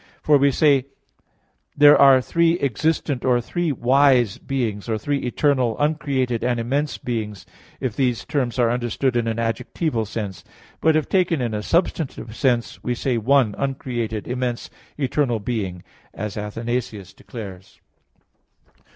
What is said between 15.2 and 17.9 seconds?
being," as Athanasius declares.